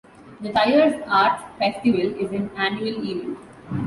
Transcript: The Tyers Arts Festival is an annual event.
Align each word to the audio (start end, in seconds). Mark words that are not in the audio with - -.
The 0.39 0.51
Tyers 0.51 0.99
Arts 1.05 1.43
Festival 1.59 1.99
is 2.15 2.31
an 2.31 2.49
annual 2.57 3.07
event. 3.07 3.37